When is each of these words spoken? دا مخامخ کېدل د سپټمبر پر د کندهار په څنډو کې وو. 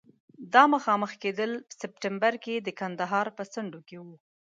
دا 0.53 0.63
مخامخ 0.73 1.11
کېدل 1.23 1.51
د 1.59 1.61
سپټمبر 1.81 2.33
پر 2.43 2.63
د 2.65 2.69
کندهار 2.79 3.27
په 3.37 3.43
څنډو 3.53 3.79
کې 3.87 3.97
وو. 4.05 4.15